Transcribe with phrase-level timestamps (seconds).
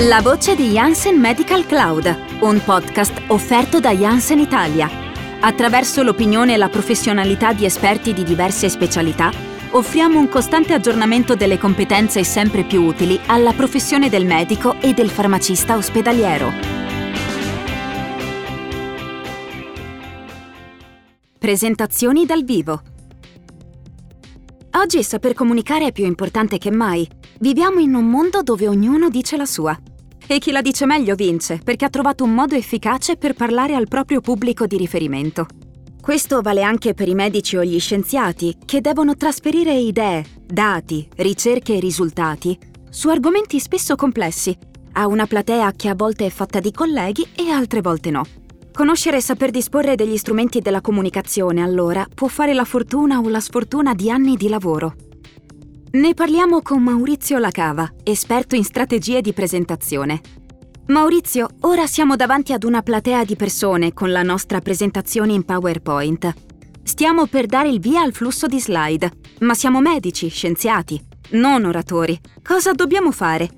[0.00, 4.90] La voce di Janssen Medical Cloud, un podcast offerto da Janssen Italia.
[5.40, 9.32] Attraverso l'opinione e la professionalità di esperti di diverse specialità,
[9.70, 15.08] offriamo un costante aggiornamento delle competenze sempre più utili alla professione del medico e del
[15.08, 16.52] farmacista ospedaliero.
[21.38, 22.82] Presentazioni dal vivo.
[24.72, 27.08] Oggi saper comunicare è più importante che mai.
[27.38, 29.78] Viviamo in un mondo dove ognuno dice la sua.
[30.26, 33.88] E chi la dice meglio vince, perché ha trovato un modo efficace per parlare al
[33.88, 35.46] proprio pubblico di riferimento.
[36.00, 41.76] Questo vale anche per i medici o gli scienziati, che devono trasferire idee, dati, ricerche
[41.76, 44.56] e risultati su argomenti spesso complessi,
[44.92, 48.24] a una platea che a volte è fatta di colleghi e altre volte no.
[48.72, 53.40] Conoscere e saper disporre degli strumenti della comunicazione, allora, può fare la fortuna o la
[53.40, 54.94] sfortuna di anni di lavoro.
[55.96, 60.20] Ne parliamo con Maurizio Lacava, esperto in strategie di presentazione.
[60.88, 66.34] Maurizio, ora siamo davanti ad una platea di persone con la nostra presentazione in PowerPoint.
[66.82, 72.20] Stiamo per dare il via al flusso di slide, ma siamo medici, scienziati, non oratori.
[72.42, 73.48] Cosa dobbiamo fare?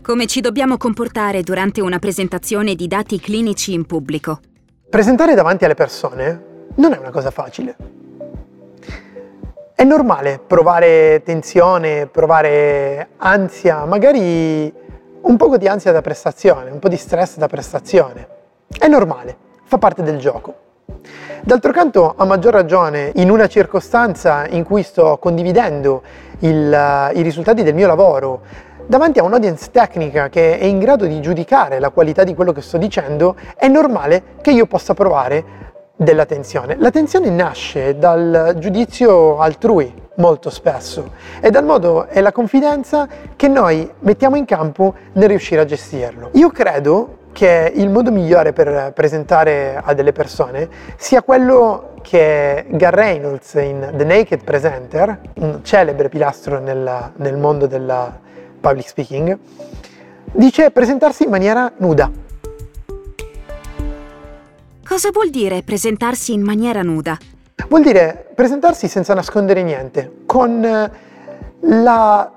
[0.00, 4.38] Come ci dobbiamo comportare durante una presentazione di dati clinici in pubblico?
[4.88, 7.99] Presentare davanti alle persone non è una cosa facile.
[9.80, 14.70] È normale provare tensione, provare ansia, magari
[15.22, 18.28] un po' di ansia da prestazione, un po' di stress da prestazione.
[18.78, 20.54] È normale, fa parte del gioco.
[21.40, 26.02] D'altro canto, a maggior ragione, in una circostanza in cui sto condividendo
[26.40, 28.42] il, i risultati del mio lavoro,
[28.86, 32.60] davanti a un'audience tecnica che è in grado di giudicare la qualità di quello che
[32.60, 35.69] sto dicendo, è normale che io possa provare
[36.00, 36.76] della tensione.
[36.78, 43.48] La tensione nasce dal giudizio altrui molto spesso e dal modo e la confidenza che
[43.48, 46.30] noi mettiamo in campo nel riuscire a gestirlo.
[46.32, 52.94] Io credo che il modo migliore per presentare a delle persone sia quello che Gar
[52.94, 58.18] Reynolds in The Naked Presenter, un celebre pilastro nel, nel mondo della
[58.58, 59.38] public speaking,
[60.32, 62.28] dice presentarsi in maniera nuda.
[64.90, 67.16] Cosa vuol dire presentarsi in maniera nuda?
[67.68, 70.90] Vuol dire presentarsi senza nascondere niente, con eh,
[71.60, 72.32] la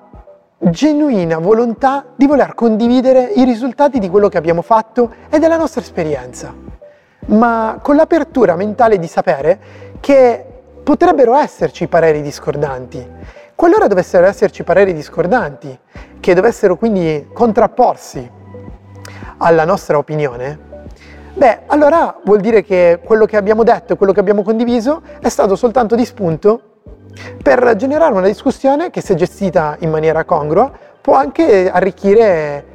[0.59, 5.81] genuina volontà di voler condividere i risultati di quello che abbiamo fatto e della nostra
[5.81, 6.53] esperienza,
[7.25, 9.59] ma con l'apertura mentale di sapere
[9.99, 10.45] che
[10.83, 13.03] potrebbero esserci pareri discordanti.
[13.55, 15.75] Qualora dovessero esserci pareri discordanti,
[16.19, 18.29] che dovessero quindi contrapporsi
[19.37, 20.72] alla nostra opinione,
[21.33, 25.29] beh, allora vuol dire che quello che abbiamo detto e quello che abbiamo condiviso è
[25.29, 26.61] stato soltanto di spunto
[27.41, 32.65] per generare una discussione che se gestita in maniera congrua può anche arricchire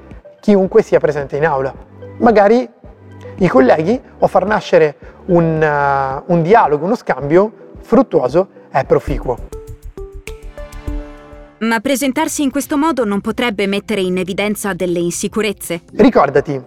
[0.40, 1.74] chiunque sia presente in aula.
[2.18, 2.68] Magari
[3.38, 9.36] i colleghi o far nascere un, uh, un dialogo, uno scambio fruttuoso e proficuo.
[11.60, 15.82] Ma presentarsi in questo modo non potrebbe mettere in evidenza delle insicurezze?
[15.92, 16.62] Ricordati,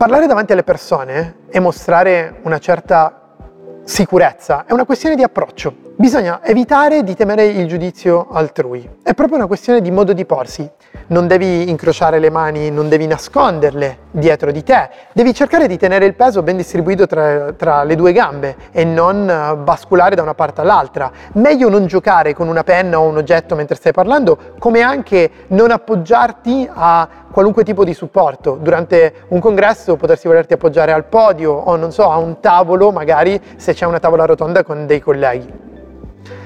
[0.00, 3.36] parlare davanti alle persone e mostrare una certa
[3.84, 5.89] sicurezza è una questione di approccio.
[6.00, 8.88] Bisogna evitare di temere il giudizio altrui.
[9.02, 10.66] È proprio una questione di modo di porsi.
[11.08, 14.88] Non devi incrociare le mani, non devi nasconderle dietro di te.
[15.12, 19.28] Devi cercare di tenere il peso ben distribuito tra, tra le due gambe e non
[19.28, 21.12] eh, basculare da una parte all'altra.
[21.32, 25.70] Meglio non giocare con una penna o un oggetto mentre stai parlando, come anche non
[25.70, 28.56] appoggiarti a qualunque tipo di supporto.
[28.58, 33.38] Durante un congresso potersi volerti appoggiare al podio o non so, a un tavolo, magari
[33.56, 35.68] se c'è una tavola rotonda con dei colleghi.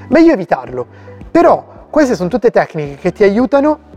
[0.08, 0.86] Meglio evitarlo,
[1.30, 3.92] però queste sono tutte tecniche che ti aiutano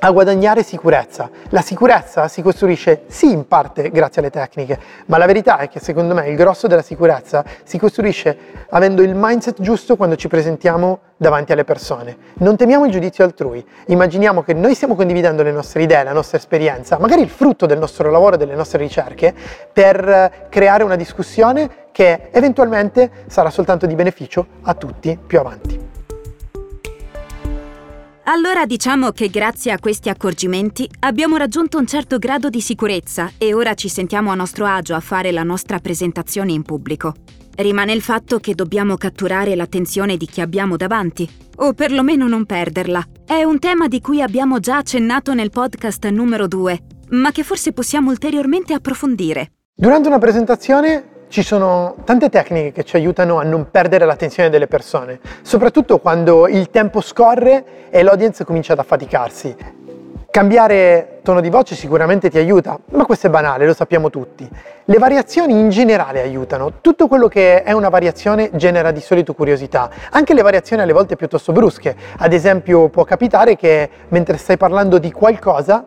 [0.00, 1.28] a guadagnare sicurezza.
[1.48, 5.80] La sicurezza si costruisce sì in parte grazie alle tecniche, ma la verità è che
[5.80, 8.38] secondo me il grosso della sicurezza si costruisce
[8.70, 12.16] avendo il mindset giusto quando ci presentiamo davanti alle persone.
[12.34, 16.38] Non temiamo il giudizio altrui, immaginiamo che noi stiamo condividendo le nostre idee, la nostra
[16.38, 19.34] esperienza, magari il frutto del nostro lavoro delle nostre ricerche,
[19.72, 25.77] per creare una discussione che eventualmente sarà soltanto di beneficio a tutti più avanti.
[28.30, 33.54] Allora diciamo che grazie a questi accorgimenti abbiamo raggiunto un certo grado di sicurezza e
[33.54, 37.14] ora ci sentiamo a nostro agio a fare la nostra presentazione in pubblico.
[37.56, 41.26] Rimane il fatto che dobbiamo catturare l'attenzione di chi abbiamo davanti,
[41.56, 43.02] o perlomeno non perderla.
[43.24, 46.80] È un tema di cui abbiamo già accennato nel podcast numero 2,
[47.12, 49.52] ma che forse possiamo ulteriormente approfondire.
[49.74, 54.66] Durante una presentazione ci sono tante tecniche che ci aiutano a non perdere l'attenzione delle
[54.66, 59.56] persone, soprattutto quando il tempo scorre e l'audience comincia ad affaticarsi.
[60.30, 64.48] Cambiare tono di voce sicuramente ti aiuta, ma questo è banale, lo sappiamo tutti.
[64.84, 69.90] Le variazioni in generale aiutano, tutto quello che è una variazione genera di solito curiosità,
[70.10, 71.96] anche le variazioni alle volte piuttosto brusche.
[72.18, 75.86] Ad esempio può capitare che mentre stai parlando di qualcosa,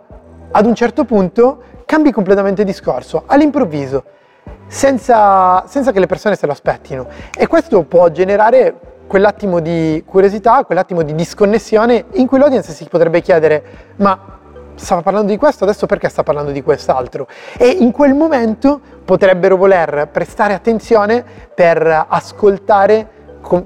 [0.52, 4.04] ad un certo punto cambi completamente discorso, all'improvviso,
[4.72, 7.06] senza, senza che le persone se lo aspettino.
[7.38, 8.74] E questo può generare
[9.06, 13.64] quell'attimo di curiosità, quell'attimo di disconnessione in cui l'audience si potrebbe chiedere
[13.98, 14.40] ma
[14.76, 17.28] stava parlando di questo, adesso perché sta parlando di quest'altro?
[17.58, 21.24] E in quel momento potrebbero voler prestare attenzione
[21.54, 23.10] per ascoltare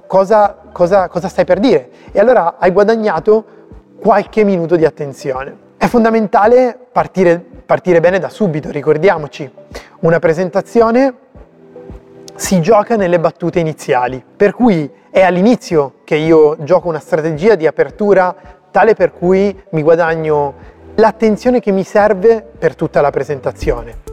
[0.07, 1.89] cosa, cosa, cosa stai per dire.
[2.11, 3.45] E allora hai guadagnato
[4.01, 5.55] qualche minuto di attenzione.
[5.77, 9.49] È fondamentale partire, partire bene da subito, ricordiamoci.
[10.01, 11.13] Una presentazione
[12.35, 17.65] si gioca nelle battute iniziali, per cui è all'inizio che io gioco una strategia di
[17.65, 18.35] apertura
[18.71, 20.53] tale per cui mi guadagno
[20.95, 24.03] l'attenzione che mi serve per tutta la presentazione.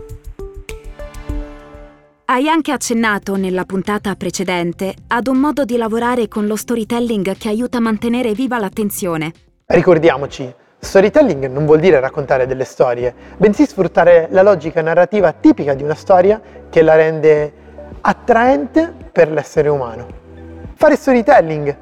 [2.26, 7.48] Hai anche accennato nella puntata precedente ad un modo di lavorare con lo storytelling che
[7.48, 9.32] aiuta a mantenere viva l'attenzione.
[9.66, 10.54] Ricordiamoci,
[10.84, 15.94] storytelling non vuol dire raccontare delle storie, bensì sfruttare la logica narrativa tipica di una
[15.94, 17.52] storia che la rende
[18.00, 20.06] attraente per l'essere umano.
[20.74, 21.76] Fare storytelling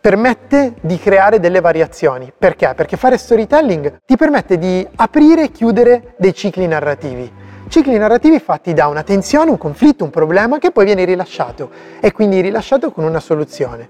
[0.00, 2.32] permette di creare delle variazioni.
[2.36, 2.72] Perché?
[2.76, 7.30] Perché fare storytelling ti permette di aprire e chiudere dei cicli narrativi.
[7.68, 11.70] Cicli narrativi fatti da una tensione, un conflitto, un problema che poi viene rilasciato
[12.00, 13.88] e quindi rilasciato con una soluzione.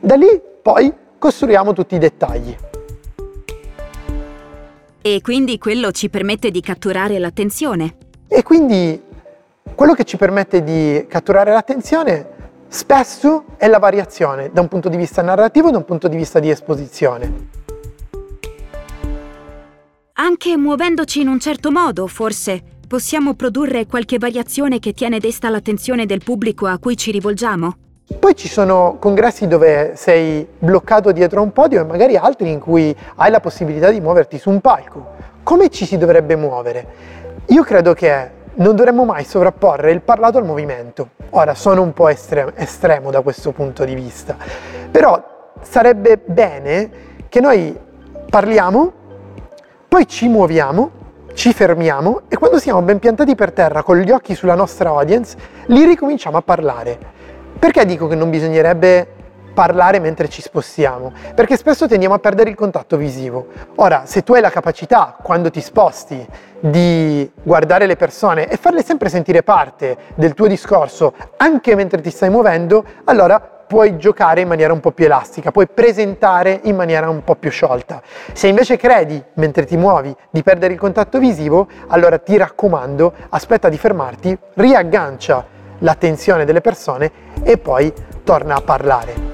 [0.00, 2.56] Da lì poi costruiamo tutti i dettagli.
[5.04, 7.96] E quindi quello ci permette di catturare l'attenzione.
[8.28, 9.02] E quindi
[9.74, 12.26] quello che ci permette di catturare l'attenzione
[12.68, 16.16] spesso è la variazione da un punto di vista narrativo e da un punto di
[16.16, 17.48] vista di esposizione.
[20.12, 26.06] Anche muovendoci in un certo modo, forse, possiamo produrre qualche variazione che tiene desta l'attenzione
[26.06, 27.74] del pubblico a cui ci rivolgiamo?
[28.18, 32.58] Poi ci sono congressi dove sei bloccato dietro a un podio e magari altri in
[32.60, 35.10] cui hai la possibilità di muoverti su un palco.
[35.42, 36.86] Come ci si dovrebbe muovere?
[37.46, 41.10] Io credo che non dovremmo mai sovrapporre il parlato al movimento.
[41.30, 44.36] Ora, sono un po' estremo, estremo da questo punto di vista,
[44.90, 45.22] però
[45.60, 46.90] sarebbe bene
[47.28, 47.76] che noi
[48.28, 48.92] parliamo,
[49.88, 50.90] poi ci muoviamo,
[51.34, 55.36] ci fermiamo e quando siamo ben piantati per terra con gli occhi sulla nostra audience,
[55.66, 57.20] lì ricominciamo a parlare.
[57.62, 59.06] Perché dico che non bisognerebbe
[59.54, 63.46] parlare mentre ci spostiamo, perché spesso tendiamo a perdere il contatto visivo.
[63.76, 66.26] Ora, se tu hai la capacità, quando ti sposti,
[66.58, 72.10] di guardare le persone e farle sempre sentire parte del tuo discorso, anche mentre ti
[72.10, 77.08] stai muovendo, allora puoi giocare in maniera un po' più elastica, puoi presentare in maniera
[77.08, 78.02] un po' più sciolta.
[78.32, 83.68] Se invece credi, mentre ti muovi, di perdere il contatto visivo, allora ti raccomando, aspetta
[83.68, 87.10] di fermarti, riaggancia l'attenzione delle persone
[87.42, 87.92] e poi
[88.24, 89.30] torna a parlare.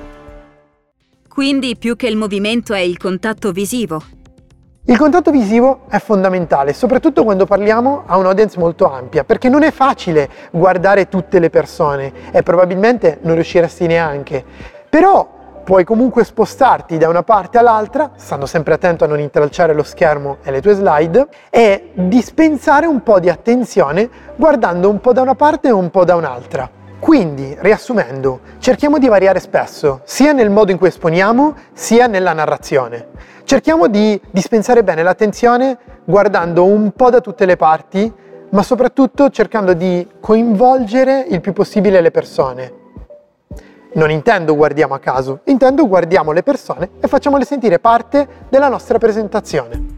[1.28, 4.02] Quindi più che il movimento è il contatto visivo.
[4.86, 9.70] Il contatto visivo è fondamentale, soprattutto quando parliamo a un'audience molto ampia, perché non è
[9.70, 14.42] facile guardare tutte le persone e probabilmente non riusciresti neanche.
[14.88, 15.37] Però
[15.68, 20.38] puoi comunque spostarti da una parte all'altra, stando sempre attento a non intralciare lo schermo
[20.42, 25.34] e le tue slide, e dispensare un po' di attenzione guardando un po' da una
[25.34, 26.70] parte e un po' da un'altra.
[26.98, 33.08] Quindi, riassumendo, cerchiamo di variare spesso, sia nel modo in cui esponiamo, sia nella narrazione.
[33.44, 38.10] Cerchiamo di dispensare bene l'attenzione guardando un po' da tutte le parti,
[38.52, 42.86] ma soprattutto cercando di coinvolgere il più possibile le persone.
[43.94, 48.98] Non intendo guardiamo a caso, intendo guardiamo le persone e facciamole sentire parte della nostra
[48.98, 49.96] presentazione.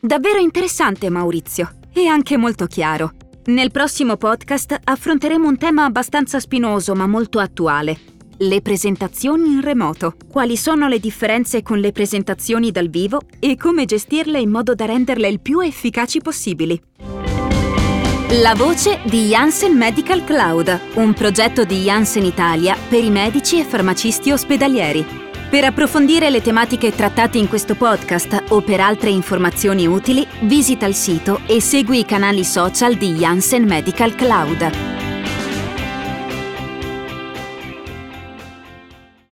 [0.00, 3.12] Davvero interessante Maurizio e anche molto chiaro.
[3.44, 7.96] Nel prossimo podcast affronteremo un tema abbastanza spinoso ma molto attuale.
[8.38, 10.14] Le presentazioni in remoto.
[10.28, 14.86] Quali sono le differenze con le presentazioni dal vivo e come gestirle in modo da
[14.86, 16.80] renderle il più efficaci possibili.
[18.40, 23.64] La voce di Janssen Medical Cloud, un progetto di Janssen Italia per i medici e
[23.64, 25.04] farmacisti ospedalieri.
[25.50, 30.94] Per approfondire le tematiche trattate in questo podcast o per altre informazioni utili, visita il
[30.94, 34.91] sito e segui i canali social di Janssen Medical Cloud.